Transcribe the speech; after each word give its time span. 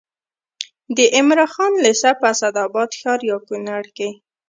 د 0.97 0.99
عمراخان 1.17 1.71
لېسه 1.83 2.11
په 2.19 2.25
اسداباد 2.33 2.89
ښار 2.99 3.19
یا 3.29 3.37
کونړ 3.47 3.83
کې 3.97 4.09